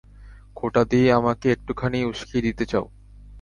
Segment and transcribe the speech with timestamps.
[0.55, 2.85] খোঁটা দিয়ে আমাকে একটুখানি উসকিয়ে দিতে চাও।